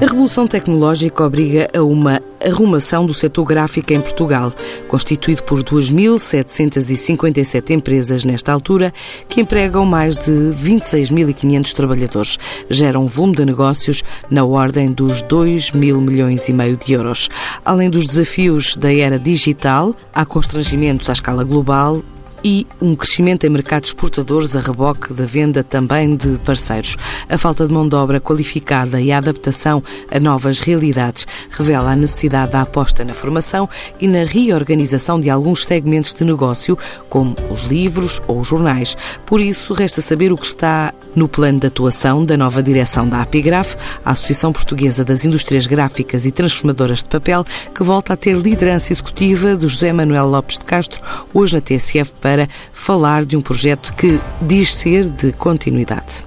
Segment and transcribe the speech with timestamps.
[0.00, 4.54] A revolução tecnológica obriga a uma arrumação do setor gráfico em Portugal,
[4.86, 8.92] constituído por 2.757 empresas nesta altura,
[9.26, 12.38] que empregam mais de 26.500 trabalhadores.
[12.70, 17.28] Geram um volume de negócios na ordem dos 2 mil milhões e meio de euros.
[17.64, 22.04] Além dos desafios da era digital, há constrangimentos à escala global
[22.42, 26.96] e um crescimento em mercados exportadores a reboque da venda também de parceiros.
[27.28, 31.96] A falta de mão de obra qualificada e a adaptação a novas realidades revela a
[31.96, 33.68] necessidade da aposta na formação
[34.00, 36.78] e na reorganização de alguns segmentos de negócio,
[37.08, 38.96] como os livros ou os jornais.
[39.26, 43.22] Por isso, resta saber o que está no plano de atuação da nova direção da
[43.22, 48.36] Apigraf, a Associação Portuguesa das Indústrias Gráficas e Transformadoras de Papel, que volta a ter
[48.36, 51.00] liderança executiva do José Manuel Lopes de Castro,
[51.34, 56.26] hoje na TSF para falar de um projeto que diz ser de continuidade.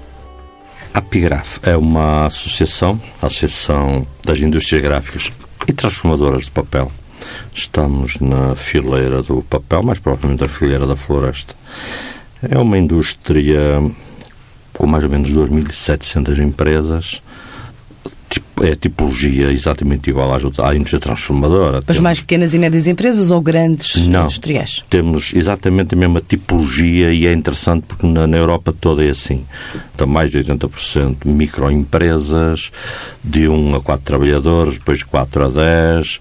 [0.96, 5.32] A Apigraf é uma associação, a Associação das Indústrias Gráficas
[5.68, 6.92] e Transformadoras de Papel.
[7.54, 11.54] Estamos na fileira do papel, mais propriamente na fileira da floresta.
[12.50, 13.60] É uma indústria
[14.74, 17.22] com mais ou menos 2.700 empresas,
[18.62, 21.80] é a tipologia exatamente igual à, indústria transformadora.
[21.80, 22.02] As temos...
[22.02, 24.84] mais pequenas e médias empresas ou grandes Não, industriais?
[24.90, 29.46] Temos exatamente a mesma tipologia e é interessante porque na, na Europa toda é assim.
[29.94, 32.72] Então, mais de 80% microempresas,
[33.24, 36.20] de 1 a 4 trabalhadores, depois de 4 a 10,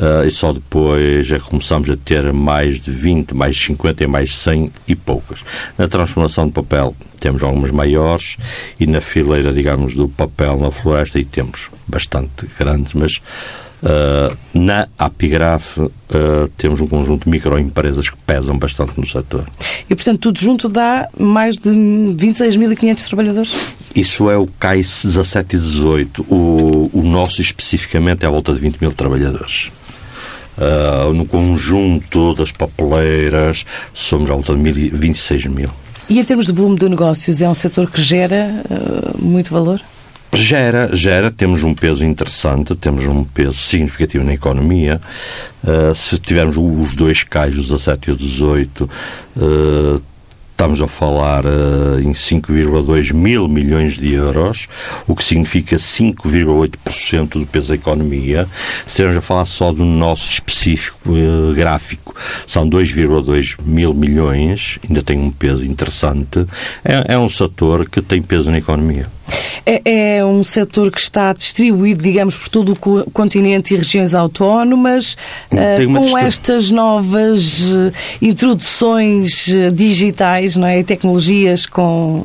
[0.00, 4.04] uh, e só depois é que começamos a ter mais de 20, mais de 50
[4.04, 5.44] e mais de 100 e poucas.
[5.76, 8.38] Na transformação de papel temos algumas maiores
[8.78, 13.20] e na fileira, digamos, do papel na floresta e temos bastante grandes, mas
[13.82, 15.88] Uh, na Apigraf uh,
[16.58, 19.46] temos um conjunto de microempresas que pesam bastante no setor.
[19.88, 23.74] E, portanto, tudo junto dá mais de 26.500 trabalhadores?
[23.94, 26.26] Isso é o CAIS 17 e 18.
[26.28, 29.72] O, o nosso, especificamente, é à volta de 20 mil trabalhadores.
[30.58, 35.70] Uh, no conjunto das papeleiras, somos à volta de 26 mil.
[36.08, 38.62] E em termos de volume de negócios, é um setor que gera
[39.18, 39.80] muito valor?
[40.32, 45.00] Gera, gera, temos um peso interessante, temos um peso significativo na economia.
[45.64, 48.90] Uh, se tivermos os dois cais, o 17 e o 18,
[49.36, 50.02] uh,
[50.60, 54.68] estamos a falar uh, em 5,2 mil milhões de euros,
[55.08, 58.46] o que significa 5,8% do peso da economia.
[58.82, 62.14] Se estivermos a falar só do nosso específico uh, gráfico,
[62.46, 66.44] são 2,2 mil milhões, ainda tem um peso interessante.
[66.84, 69.06] É, é um setor que tem peso na economia.
[69.66, 75.16] É, é, um setor que está distribuído, digamos, por todo o continente e regiões autónomas,
[75.52, 80.80] uh, com estas novas uh, introduções uh, digitais não é?
[80.80, 82.24] e tecnologias com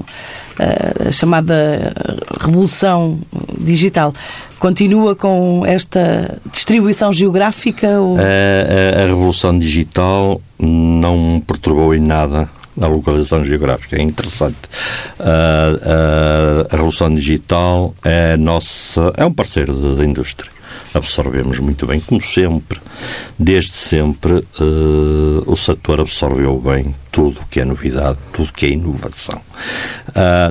[1.07, 1.93] a chamada
[2.39, 3.19] revolução
[3.59, 4.13] digital.
[4.57, 7.99] Continua com esta distribuição geográfica?
[7.99, 8.17] Ou...
[8.17, 12.49] A, a, a revolução digital não perturbou em nada
[12.79, 13.97] a localização geográfica.
[13.97, 14.57] É interessante.
[15.19, 20.51] Uh, uh, a Revolução Digital é, nossa, é um parceiro da indústria.
[20.93, 22.79] Absorvemos muito bem, como sempre.
[23.37, 28.65] Desde sempre, uh, o setor absorveu bem tudo o que é novidade, tudo o que
[28.65, 29.41] é inovação.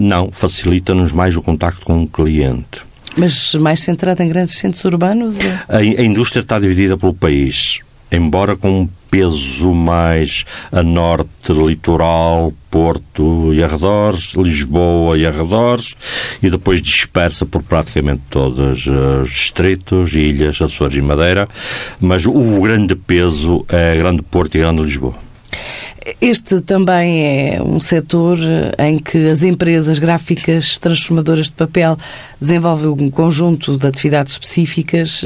[0.01, 2.83] não, facilita-nos mais o contacto com o cliente.
[3.17, 5.39] Mas mais centrado em grandes centros urbanos?
[5.69, 7.81] A, a indústria está dividida pelo país
[8.17, 15.95] embora com peso mais a norte, litoral, Porto e arredores, Lisboa e arredores,
[16.43, 21.49] e depois dispersa por praticamente todos os distritos, ilhas, Açores e Madeira,
[22.01, 25.15] mas o grande peso é Grande Porto e Grande Lisboa.
[26.20, 28.38] Este também é um setor
[28.78, 31.97] em que as empresas gráficas transformadoras de papel
[32.38, 35.25] desenvolvem um conjunto de atividades específicas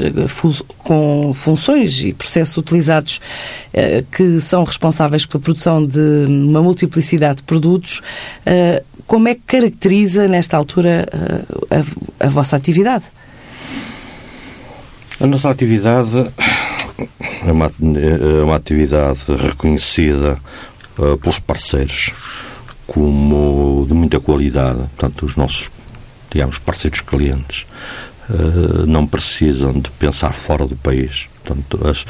[0.77, 3.19] com funções e processos utilizados
[3.73, 8.01] eh, que são responsáveis pela produção de uma multiplicidade de produtos.
[8.45, 11.83] Eh, como é que caracteriza, nesta altura, eh,
[12.21, 13.03] a, a vossa atividade?
[15.19, 16.31] A nossa atividade
[17.45, 20.39] é uma, é uma atividade reconhecida
[20.99, 22.11] uh, pelos parceiros
[22.85, 24.79] como de muita qualidade.
[24.79, 25.71] Portanto, os nossos,
[26.29, 27.65] digamos, parceiros clientes
[28.29, 31.27] uh, não precisam de pensar fora do país.
[31.43, 32.05] Portanto, as,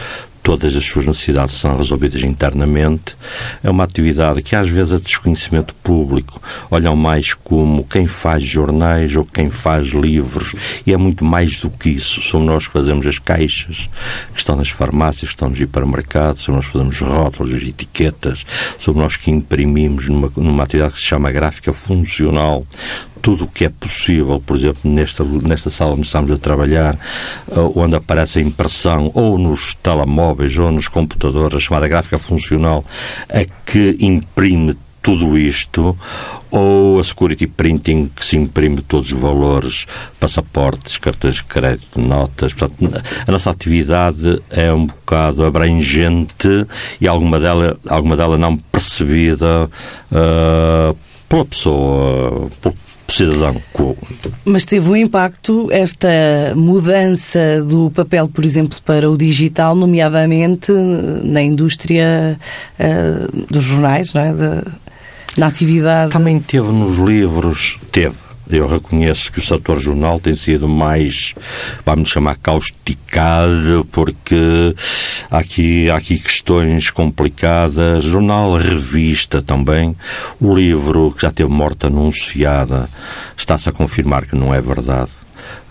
[0.50, 3.16] todas as suas necessidades são resolvidas internamente.
[3.64, 6.42] É uma atividade que às vezes é desconhecimento público.
[6.72, 10.56] Olham mais como quem faz jornais ou quem faz livros
[10.88, 12.24] e é muito mais do que isso.
[12.24, 13.92] Somos nós que fazemos as caixas
[14.34, 18.44] que estão nas farmácias, que estão nos hipermercados, somos nós que fazemos rótulos, as etiquetas,
[18.80, 22.66] somos nós que imprimimos numa, numa atividade que se chama gráfica funcional
[23.22, 26.98] tudo o que é possível, por exemplo, nesta, nesta sala onde estamos a trabalhar,
[27.76, 32.84] onde aparece a impressão ou nos telemóveis ou nos computadores, a chamada gráfica funcional,
[33.30, 35.98] a que imprime tudo isto,
[36.52, 39.86] ou a security printing que se imprime todos os valores,
[40.20, 42.54] passaportes, cartões de crédito, notas.
[42.54, 46.68] Portanto, a nossa atividade é um bocado abrangente
[47.00, 49.70] e alguma dela, alguma dela não percebida
[50.12, 52.74] uh, pela pessoa, por
[53.10, 53.62] cidadão
[54.46, 56.08] Mas teve um impacto esta
[56.56, 60.72] mudança do papel, por exemplo, para o digital, nomeadamente
[61.24, 62.40] na indústria
[62.80, 64.34] uh, dos jornais, não é?
[64.34, 64.72] De,
[65.38, 66.12] na atividade.
[66.12, 68.29] Também teve nos livros, teve.
[68.50, 71.36] Eu reconheço que o setor jornal tem sido mais,
[71.86, 74.76] vamos chamar, causticado, porque
[75.30, 78.04] há aqui, há aqui questões complicadas.
[78.04, 79.96] Jornal, revista também.
[80.42, 82.90] O livro, que já teve morte anunciada,
[83.38, 85.19] está-se a confirmar que não é verdade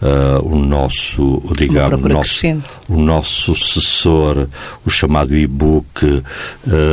[0.02, 2.46] uh, o nosso, digamos, o nosso,
[2.88, 4.48] o nosso sucessor,
[4.84, 6.24] o chamado e-book, uh,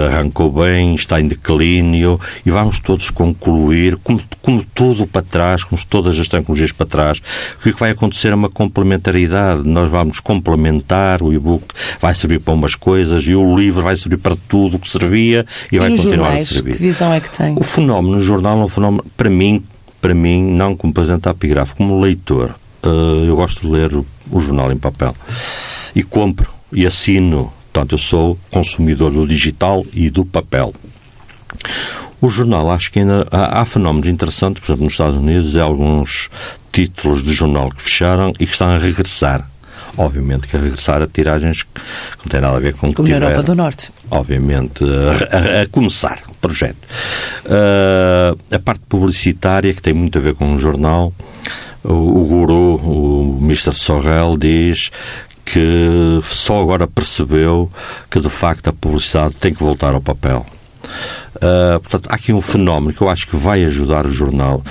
[0.10, 5.82] arrancou bem, está em declínio e vamos todos concluir, como, como tudo para trás, como
[5.86, 7.22] todas as tecnologias para trás,
[7.62, 9.68] que o que vai acontecer é uma complementaridade.
[9.68, 11.66] Nós vamos complementar, o e-book
[12.00, 15.46] vai servir para umas coisas e o livro vai servir para tudo o que servia
[15.72, 16.74] e, e vai continuar jornais, a servir.
[16.74, 17.56] Que visão é que tem?
[17.58, 19.64] O fenómeno no jornal é um fenómeno, para mim,
[20.02, 22.54] para mim, não como presidente da como leitor,
[23.28, 25.16] eu gosto de ler o, jornal em papel.
[25.96, 27.52] E compro e assino.
[27.72, 30.74] Portanto, eu sou consumidor do digital e do papel.
[32.22, 35.64] O jornal, acho que ainda há, há fenómenos interessantes, por exemplo, nos Estados Unidos, há
[35.64, 36.30] alguns
[36.72, 39.48] títulos de jornal que fecharam e que estão a regressar.
[39.98, 41.82] Obviamente que a regressar a tiragens que
[42.20, 43.94] não têm nada a ver com o que Como na Europa do Norte.
[44.12, 46.78] Obviamente, a, a, a começar o projeto.
[47.46, 51.14] Uh, a parte publicitária, que tem muito a ver com o jornal,
[51.88, 53.74] o, o guru, o Mr.
[53.74, 54.92] Sorrell, diz
[55.46, 57.72] que só agora percebeu
[58.10, 60.46] que de facto a publicidade tem que voltar ao papel.
[61.36, 64.64] Uh, portanto, há aqui um fenómeno que eu acho que vai ajudar o jornal.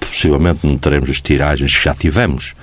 [0.00, 2.54] Possivelmente não teremos as tiragens que já tivemos,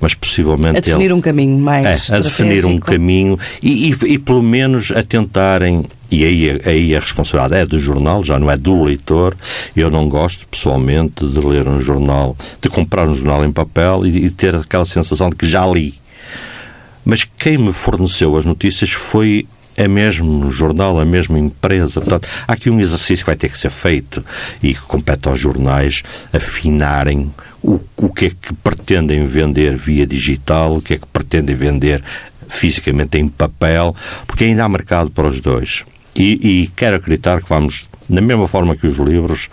[0.00, 0.78] mas possivelmente.
[0.78, 2.08] A definir ele, um caminho mais.
[2.10, 5.84] É, a definir um caminho e, e, e, pelo menos a tentarem.
[6.14, 9.36] E aí, aí a responsabilidade é do jornal, já não é do leitor.
[9.74, 14.26] Eu não gosto, pessoalmente, de ler um jornal, de comprar um jornal em papel e,
[14.26, 15.94] e ter aquela sensação de que já li.
[17.04, 19.44] Mas quem me forneceu as notícias foi
[19.76, 22.00] é mesmo jornal, a mesma empresa.
[22.00, 24.24] Portanto, há aqui um exercício que vai ter que ser feito
[24.62, 30.76] e que compete aos jornais afinarem o, o que é que pretendem vender via digital,
[30.76, 32.00] o que é que pretendem vender
[32.48, 33.96] fisicamente em papel,
[34.28, 35.84] porque ainda há mercado para os dois.
[36.16, 39.48] E, e quero acreditar que vamos na mesma forma que os livros,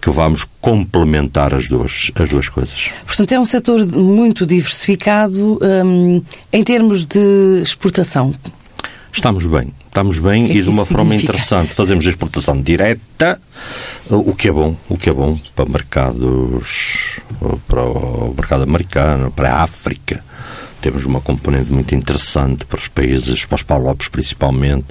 [0.00, 2.90] que vamos complementar as duas, as duas coisas.
[3.06, 6.22] Portanto, é um setor muito diversificado um,
[6.52, 8.34] em termos de exportação.
[9.12, 9.72] Estamos bem.
[9.86, 10.98] Estamos bem que e de uma significa?
[10.98, 11.72] forma interessante.
[11.72, 13.40] Fazemos exportação direta,
[14.10, 17.20] o que é bom, o que é bom para mercados,
[17.68, 20.22] para o mercado americano, para a África
[20.84, 24.84] temos uma componente muito interessante para os países, para os palopes principalmente,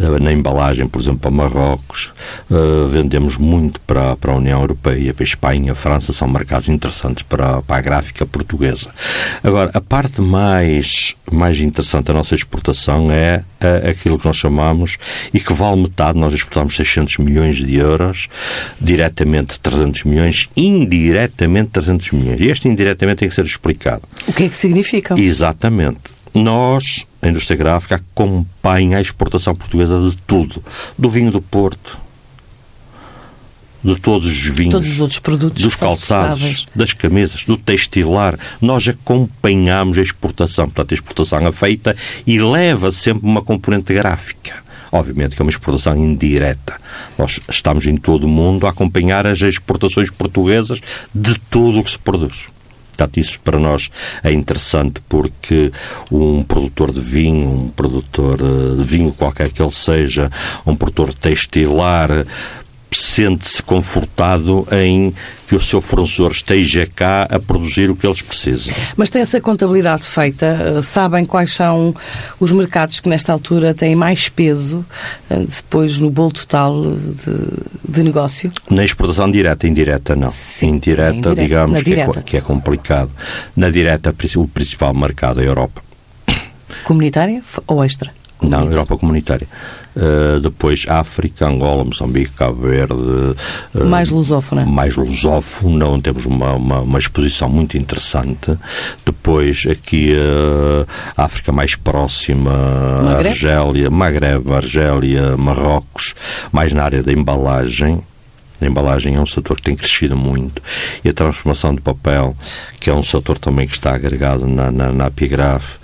[0.00, 2.12] eh, na embalagem, por exemplo, para Marrocos,
[2.48, 6.68] uh, vendemos muito para, para a União Europeia, para a Espanha, a França, são mercados
[6.68, 8.90] interessantes para, para a gráfica portuguesa.
[9.42, 14.98] Agora, a parte mais, mais interessante da nossa exportação é a, aquilo que nós chamamos,
[15.32, 18.28] e que vale metade, nós exportamos 600 milhões de euros,
[18.80, 22.40] diretamente 300 milhões, indiretamente 300 milhões.
[22.40, 24.02] E este indiretamente tem que ser explicado.
[24.26, 25.14] O que é que significa?
[25.18, 26.14] Exatamente.
[26.34, 30.62] Nós, a indústria gráfica, acompanha a exportação portuguesa de tudo.
[30.98, 32.00] Do vinho do Porto,
[33.84, 38.38] de todos os vinhos, todos os outros produtos dos calçados, das camisas, do textilar.
[38.60, 40.64] Nós acompanhamos a exportação.
[40.66, 41.94] Portanto, a exportação é feita
[42.26, 44.64] e leva sempre uma componente gráfica.
[44.90, 46.80] Obviamente que é uma exportação indireta.
[47.18, 50.80] Nós estamos em todo o mundo a acompanhar as exportações portuguesas
[51.12, 52.46] de tudo o que se produz.
[52.96, 53.90] Portanto, isso para nós
[54.22, 55.72] é interessante porque
[56.12, 60.30] um produtor de vinho, um produtor eh, de vinho qualquer que ele seja,
[60.64, 62.24] um produtor textilar,
[62.96, 65.12] sente-se confortado em
[65.46, 68.74] que o seu fornecedor esteja cá a produzir o que eles precisam.
[68.96, 70.80] Mas tem essa contabilidade feita?
[70.82, 71.94] Sabem quais são
[72.40, 74.84] os mercados que nesta altura têm mais peso
[75.28, 78.50] eh, depois no bolo total de, de negócio?
[78.70, 80.30] Na exportação direta, indireta não.
[80.30, 81.42] Sim, indireta, indireta.
[81.42, 83.10] digamos que é, que é complicado.
[83.54, 85.82] Na direta, o principal mercado é a Europa.
[86.84, 88.10] Comunitária ou extra?
[88.48, 89.46] Não, Europa comunitária.
[89.96, 92.94] Uh, depois África, Angola, Moçambique, Cabo Verde.
[92.94, 94.66] Uh, mais lusófona.
[94.66, 98.58] Mais lusófono, não temos uma, uma, uma, exposição muito interessante.
[99.06, 100.86] Depois aqui uh,
[101.16, 102.52] África mais próxima,
[103.02, 103.28] Magreb?
[103.28, 106.14] Argélia, Magreb, Argélia, Marrocos,
[106.50, 108.02] mais na área da embalagem.
[108.64, 110.62] A embalagem é um setor que tem crescido muito
[111.04, 112.34] e a transformação de papel,
[112.80, 115.76] que é um setor também que está agregado na, na, na Apigraf,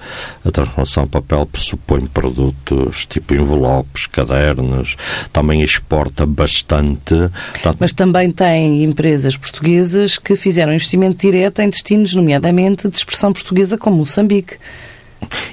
[0.45, 4.97] a transformação de papel pressupõe produtos tipo envelopes, cadernos,
[5.33, 7.15] também exporta bastante.
[7.53, 13.33] Portanto, Mas também tem empresas portuguesas que fizeram investimento direto em destinos, nomeadamente de expressão
[13.33, 14.57] portuguesa, como Moçambique.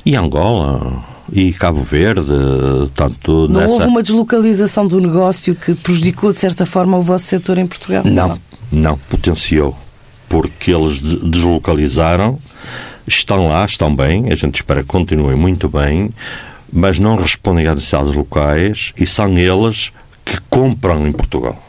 [0.06, 2.22] E Angola e Cabo Verde,
[2.96, 3.74] tanto Não nessa...
[3.74, 8.04] houve uma deslocalização do negócio que prejudicou, de certa forma, o vosso setor em Portugal?
[8.06, 8.40] Não, não,
[8.72, 9.78] não potenciou,
[10.30, 12.40] porque eles deslocalizaram,
[13.06, 16.10] estão lá, estão bem, a gente espera que continuem muito bem,
[16.72, 19.92] mas não respondem às necessidades locais e são eles
[20.24, 21.64] que compram em Portugal.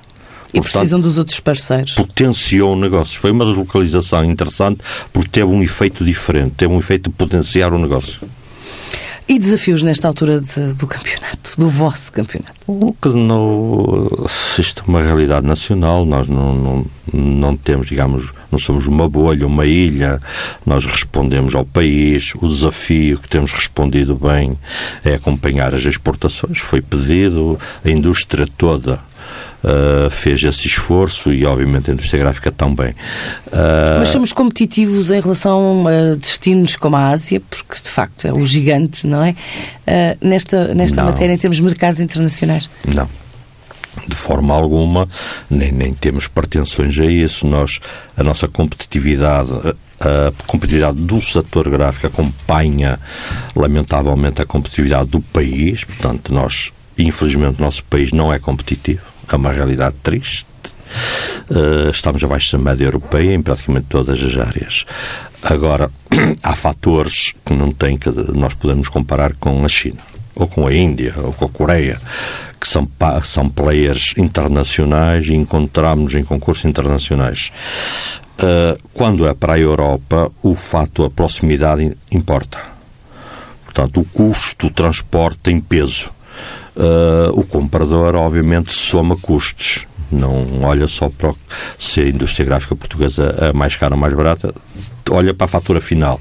[0.49, 1.93] E Portanto, precisam dos outros parceiros.
[1.93, 3.21] Potenciou o negócio.
[3.21, 7.79] Foi uma deslocalização interessante porque teve um efeito diferente, teve um efeito de potenciar o
[7.79, 8.21] negócio.
[9.29, 12.55] E desafios nesta altura de, do campeonato, do vosso campeonato?
[12.67, 14.09] O que não,
[14.59, 19.47] isto é uma realidade nacional, nós não, não, não temos, digamos, não somos uma bolha,
[19.47, 20.19] uma ilha,
[20.65, 24.59] nós respondemos ao país, o desafio que temos respondido bem
[25.05, 28.99] é acompanhar as exportações, foi pedido, a indústria toda
[29.65, 32.91] uh, fez esse esforço e, obviamente, a indústria gráfica também.
[33.47, 33.99] Uh...
[33.99, 38.47] Mas somos competitivos em relação a destinos como a Ásia, porque de facto é um
[38.47, 39.31] gigante, não é?
[39.31, 42.69] Uh, nesta nesta matéria, em termos de mercados internacionais?
[42.95, 43.09] Não
[44.07, 45.07] de forma alguma,
[45.51, 47.47] nem, nem temos pretensões a isso.
[47.47, 47.79] Nós,
[48.17, 49.51] a nossa competitividade,
[50.01, 52.99] a competitividade do setor gráfico acompanha,
[53.55, 55.85] lamentavelmente, a competitividade do país.
[55.85, 60.47] Portanto, nós, infelizmente, o nosso país não é competitivo é uma realidade triste.
[61.51, 64.85] Uh, estamos abaixo da média europeia em praticamente todas as áreas.
[65.43, 65.91] Agora,
[66.43, 70.01] há fatores que não tem que nós podemos comparar com a China,
[70.35, 72.01] ou com a Índia, ou com a Coreia,
[72.61, 72.89] que são,
[73.23, 77.53] são players internacionais e encontramos em concursos internacionais.
[78.39, 82.59] Uh, quando é para a Europa, o fato, a proximidade importa.
[83.65, 86.11] Portanto, o custo do transporte tem peso
[86.79, 89.87] uh, o comprador, obviamente, soma custos.
[90.11, 91.35] Não olha só para
[91.79, 94.55] se a indústria gráfica portuguesa é mais cara ou mais barata,
[95.11, 96.19] olha para a fatura final.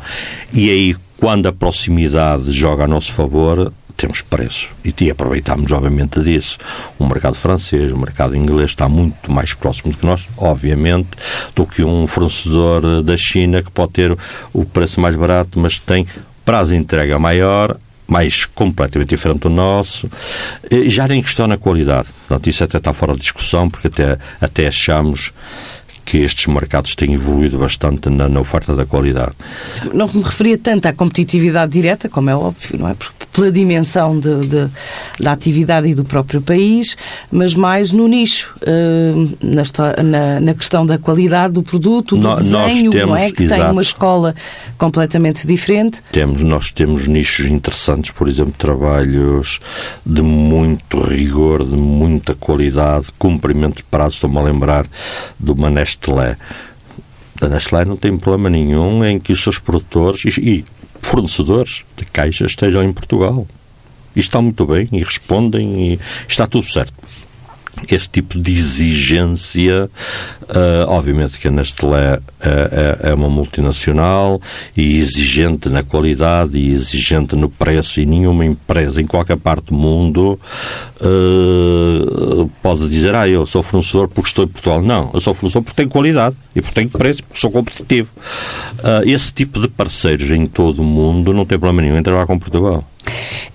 [0.53, 4.71] E aí, quando a proximidade joga a nosso favor, temos preço.
[4.83, 6.57] E, aproveitamos, obviamente, disso.
[6.99, 11.09] O mercado francês, o mercado inglês está muito mais próximo que nós, obviamente,
[11.55, 14.17] do que um fornecedor da China que pode ter
[14.53, 16.05] o preço mais barato, mas tem
[16.45, 20.09] prazo de entrega maior, mais completamente diferente do nosso,
[20.87, 22.09] já nem questão na qualidade.
[22.27, 25.33] Portanto, isso até está fora de discussão, porque até, até achamos
[26.07, 29.33] que estes mercados têm evoluído bastante na, na, oferta da qualidade.
[29.93, 32.95] Não me referia tanto à competitividade direta, como é óbvio, não é?
[33.33, 34.69] Pela dimensão de, de,
[35.19, 36.95] da atividade e do próprio país,
[37.29, 39.37] mas mais no nicho, uh,
[40.01, 43.29] na, na, questão da qualidade do produto, do no, desenho, temos, não é?
[43.29, 43.61] Que exato.
[43.61, 44.33] tem uma escola
[44.77, 46.01] completamente diferente.
[46.09, 49.59] Temos, nós temos nichos interessantes, por exemplo, trabalhos
[50.05, 54.87] de muito rigor, de muita qualidade, cumprimento de prazo, estou-me a lembrar
[55.37, 55.69] do uma
[56.01, 56.37] Nestlé.
[57.41, 60.65] A Nestlé não tem problema nenhum em que os seus produtores e,
[61.01, 63.47] fornecedores de caixas estejam em Portugal.
[64.15, 66.93] E estão muito bem e respondem e está tudo certo
[67.89, 69.89] este tipo de exigência,
[70.43, 74.41] uh, obviamente que a Nestlé é, é, é, uma multinacional
[74.75, 79.75] e exigente na qualidade e exigente no preço e nenhuma empresa em qualquer parte do
[79.75, 80.39] mundo
[81.01, 84.81] uh, pode dizer, ah, eu sou fornecedor porque estou em Portugal.
[84.81, 88.11] Não, eu sou fornecedor porque tenho qualidade e porque tenho preço, porque sou competitivo.
[88.79, 92.27] Uh, esse tipo de parceiros em todo o mundo não tem problema nenhum em trabalhar
[92.27, 92.83] com Portugal.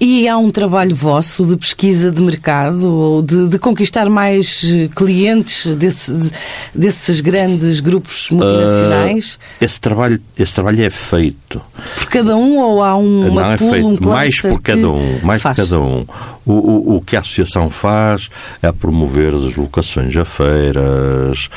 [0.01, 4.65] E há um trabalho vosso de pesquisa de mercado ou de, de conquistar mais
[4.97, 6.33] clientes desse,
[6.75, 9.35] desses grandes grupos multinacionais?
[9.35, 11.61] Uh, esse, trabalho, esse trabalho é feito.
[11.95, 15.21] Por cada um ou há um Não é feito, um mais por cada um.
[15.23, 15.57] Mais faz.
[15.57, 16.05] por cada um.
[16.45, 18.29] O, o, o, que a associação faz
[18.61, 21.49] é promover deslocações a feiras.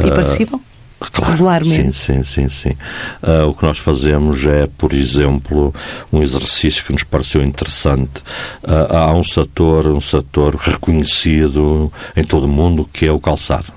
[0.00, 0.60] E uh, participam?
[1.00, 1.92] Claro, regularmente.
[1.92, 2.48] Sim, sim, sim.
[2.48, 2.76] sim.
[3.22, 5.72] Uh, o que nós fazemos é, por exemplo,
[6.12, 8.20] um exercício que nos pareceu interessante.
[8.62, 13.72] Uh, há um setor, um setor reconhecido em todo o mundo que é o calçado.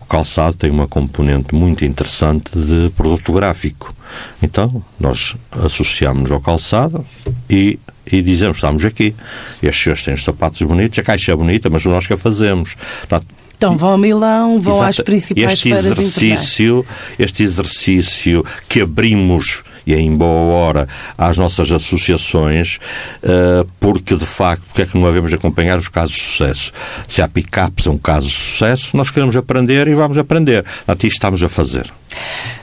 [0.00, 3.94] O calçado tem uma componente muito interessante de produto gráfico.
[4.42, 7.04] Então, nós associamos ao calçado
[7.48, 7.78] e
[8.12, 9.14] e dizemos, estamos aqui,
[9.62, 12.74] estes senhores têm os sapatos bonitos, a caixa é bonita, mas nós que a fazemos.
[13.00, 13.26] Portanto,
[13.60, 14.88] então vão a Milão, vão Exato.
[14.88, 16.86] às principais este feiras exercício,
[17.18, 20.88] Este exercício que abrimos, e em boa hora,
[21.18, 22.78] às nossas associações,
[23.22, 26.72] uh, porque de facto, porque é que não havemos de acompanhar os casos de sucesso?
[27.06, 30.62] Se há pick-ups é um caso de sucesso, nós queremos aprender e vamos aprender.
[30.62, 31.92] Portanto, isto estamos a fazer.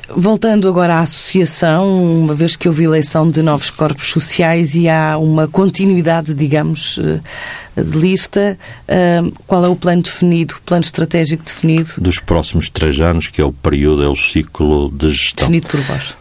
[0.09, 5.17] Voltando agora à associação, uma vez que houve eleição de novos corpos sociais e há
[5.17, 11.43] uma continuidade, digamos, eh, de lista, eh, qual é o plano definido, o plano estratégico
[11.43, 11.89] definido?
[11.97, 15.49] Dos próximos três anos, que é o período, é o ciclo de gestão.
[15.49, 16.15] Definido por vós.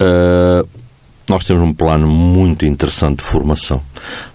[0.00, 0.68] Uh,
[1.28, 3.82] nós temos um plano muito interessante de formação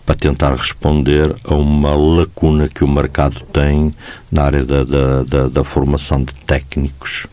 [0.06, 3.92] para tentar responder a uma lacuna que o mercado tem
[4.30, 7.26] na área da, da, da, da formação de técnicos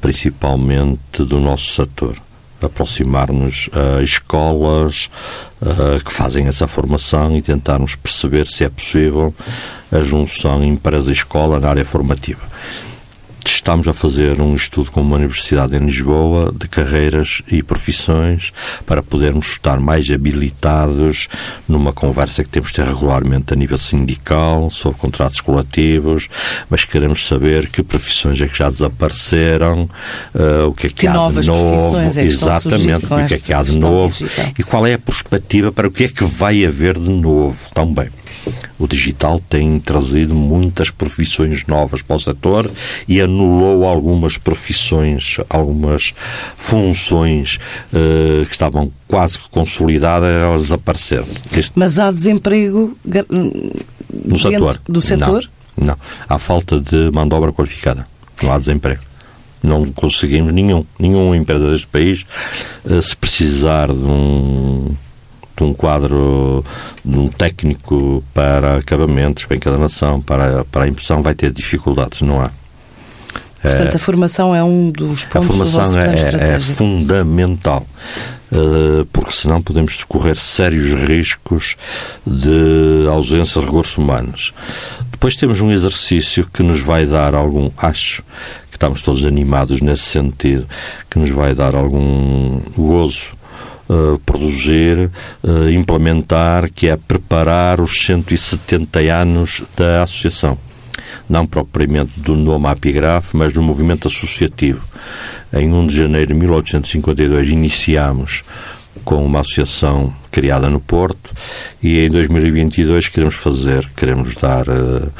[0.00, 2.16] principalmente do nosso setor.
[2.60, 5.08] Aproximar-nos a escolas
[5.62, 9.32] uh, que fazem essa formação e tentarmos perceber se é possível
[9.92, 12.40] a junção empresa-escola na área formativa
[13.58, 18.52] estamos a fazer um estudo com uma universidade em Lisboa de carreiras e profissões
[18.86, 21.28] para podermos estar mais habilitados
[21.66, 26.28] numa conversa que temos de ter regularmente a nível sindical sobre contratos coletivos,
[26.70, 29.90] mas queremos saber que profissões é que já desapareceram,
[30.34, 33.52] uh, o que é que, que há de novo, é exatamente, o que é que
[33.52, 34.52] há de novo digital.
[34.56, 38.08] e qual é a perspectiva para o que é que vai haver de novo também.
[38.78, 42.70] O digital tem trazido muitas profissões novas para o setor
[43.06, 46.14] e anulou algumas profissões, algumas
[46.56, 47.58] funções
[47.92, 51.26] uh, que estavam quase consolidadas, elas desapareceram.
[51.56, 51.72] Este...
[51.74, 52.96] Mas há desemprego
[54.24, 54.80] no setor?
[54.88, 55.48] Do setor?
[55.76, 55.96] Não, não.
[56.28, 58.06] Há falta de mão de obra qualificada.
[58.42, 59.08] Não há desemprego
[59.62, 62.24] não conseguimos nenhum, nenhuma empresa deste país,
[62.88, 64.94] eh, se precisar de um
[65.58, 66.64] de um quadro
[67.04, 72.40] de um técnico para acabamentos, para encadanação, para, para a impressão, vai ter dificuldades, não
[72.40, 72.50] há.
[73.60, 77.84] Portanto, a formação é um dos pontos A formação do é, é, fundamental,
[78.52, 81.76] eh, porque senão podemos correr sérios riscos
[82.24, 84.54] de ausência de recursos humanos.
[85.10, 88.22] Depois temos um exercício que nos vai dar algum, acho
[88.70, 90.64] que estamos todos animados nesse sentido,
[91.10, 93.37] que nos vai dar algum gozo
[93.88, 95.10] uh, produzir,
[95.42, 100.58] uh, implementar, que é preparar os 170 anos da Associação.
[101.28, 104.82] Não propriamente do nome Apigraf, mas do movimento associativo.
[105.52, 108.44] Em 1 de janeiro de 1852 iniciámos
[109.04, 111.30] com uma associação criada no Porto
[111.82, 115.10] e em 2022 queremos fazer, queremos dar, uh,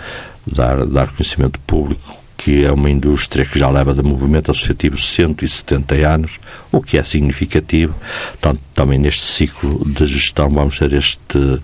[0.46, 5.94] dar, dar conhecimento público que é uma indústria que já leva de movimento associativo 170
[5.96, 6.38] anos,
[6.70, 7.94] o que é significativo.
[8.40, 11.60] Portanto, também neste ciclo de gestão vamos ter este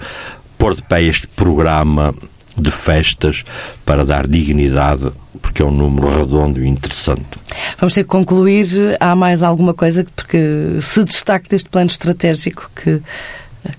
[0.59, 2.13] pôr de pé este programa
[2.57, 3.45] de festas
[3.87, 7.39] para dar dignidade, porque é um número redondo e interessante.
[7.79, 8.67] Vamos ter que concluir.
[8.99, 10.39] Há mais alguma coisa porque
[10.81, 13.01] se destaque deste plano estratégico que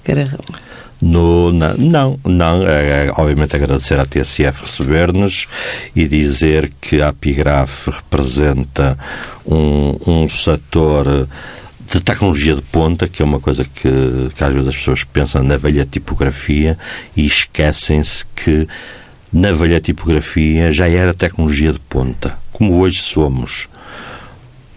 [0.03, 0.29] quer
[1.01, 2.67] no, na, não, não.
[2.67, 5.47] É, é, obviamente agradecer à TSF receber-nos
[5.95, 8.97] e dizer que a Apigraf representa
[9.45, 11.27] um, um setor
[11.91, 15.43] de tecnologia de ponta, que é uma coisa que, que às vezes as pessoas pensam
[15.43, 16.77] na velha tipografia
[17.15, 18.67] e esquecem-se que
[19.31, 23.67] na velha tipografia já era tecnologia de ponta, como hoje somos.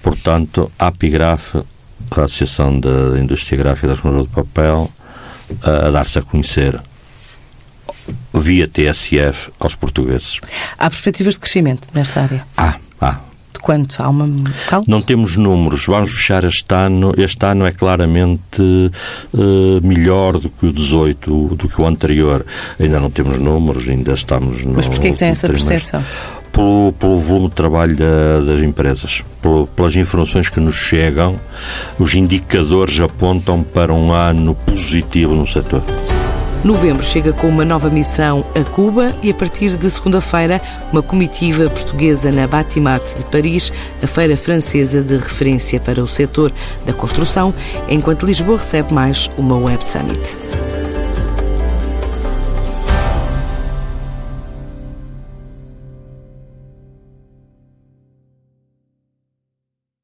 [0.03, 4.91] Portanto, a Apigraf, a Associação da Indústria Gráfica da Tecnologia de Papel,
[5.63, 6.81] a dar-se a conhecer
[8.33, 10.41] via TSF aos portugueses.
[10.79, 12.47] Há perspectivas de crescimento nesta área?
[12.57, 13.21] Há, há.
[13.53, 14.01] De quanto?
[14.01, 14.29] Há uma?
[14.87, 15.87] Não temos números.
[15.87, 17.13] Vamos fechar este ano.
[17.17, 22.47] Este ano é claramente uh, melhor do que o 18, do que o anterior.
[22.79, 24.75] Ainda não temos números, ainda estamos no.
[24.75, 26.05] Mas porquê é que tem essa percepção?
[26.53, 29.25] Pelo, pelo, volume de trabalho da, das empresas,
[29.77, 31.37] pelas informações que nos chegam,
[31.99, 35.83] os indicadores apontam para um ano positivo no setor.
[36.65, 40.61] Novembro chega com uma nova missão a Cuba e, a partir de segunda-feira,
[40.93, 46.53] uma comitiva portuguesa na Batimat de Paris, a feira francesa de referência para o setor
[46.85, 47.55] da construção,
[47.89, 50.78] enquanto Lisboa recebe mais uma Web Summit.